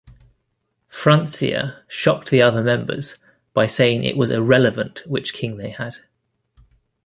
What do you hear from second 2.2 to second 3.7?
the other members by